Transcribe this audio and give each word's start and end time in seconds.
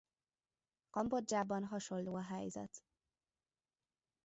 Kambodzsában 0.89 1.65
hasonló 1.65 2.15
a 2.15 2.23
helyzet. 2.23 2.83